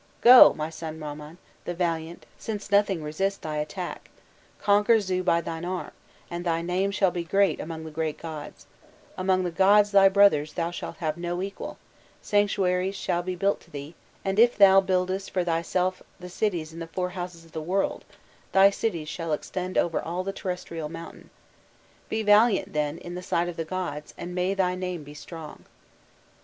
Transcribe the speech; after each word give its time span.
'Go, 0.21 0.51
my 0.53 0.71
son 0.71 0.99
Kamman, 0.99 1.37
the 1.65 1.75
valiant, 1.75 2.25
since 2.39 2.71
nothing 2.71 3.03
resists 3.03 3.37
thy 3.37 3.57
attack; 3.57 4.09
conquer 4.59 4.99
Zu 4.99 5.21
by 5.21 5.41
thine 5.41 5.63
arm, 5.63 5.91
and 6.31 6.43
thy 6.43 6.63
name 6.63 6.89
shall 6.89 7.11
be 7.11 7.23
great 7.23 7.59
among 7.59 7.83
the 7.85 7.91
great 7.91 8.17
gods, 8.17 8.65
among 9.15 9.43
the 9.43 9.51
gods, 9.51 9.91
thy 9.91 10.09
brothers, 10.09 10.53
thou 10.53 10.71
shalt 10.71 10.97
have 10.97 11.17
no 11.17 11.43
equal: 11.43 11.77
sanctuaries 12.19 12.95
shall 12.95 13.21
be 13.21 13.35
built 13.35 13.59
to 13.59 13.69
thee, 13.69 13.93
and 14.25 14.39
if 14.39 14.57
thou 14.57 14.81
buildest 14.81 15.29
for 15.29 15.43
thyself 15.43 16.01
thy 16.19 16.25
cities 16.27 16.73
in 16.73 16.79
the 16.79 16.87
"four 16.87 17.11
houses 17.11 17.45
of 17.45 17.51
the 17.51 17.61
world," 17.61 18.03
* 18.29 18.51
thy 18.53 18.71
cities 18.71 19.07
shall 19.07 19.31
extend 19.33 19.77
over 19.77 20.01
all 20.01 20.23
the 20.23 20.33
terrestrial 20.33 20.89
mountain! 20.89 21.29
'Be 22.09 22.23
valiant, 22.23 22.73
then, 22.73 22.97
in 22.97 23.13
the 23.13 23.21
sight 23.21 23.47
of 23.47 23.55
the 23.55 23.63
gods, 23.65 24.15
and 24.17 24.33
may 24.33 24.55
thy 24.55 24.73
name 24.73 25.03
be 25.03 25.13
strong. 25.13 25.65